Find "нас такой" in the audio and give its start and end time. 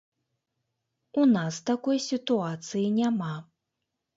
1.35-1.97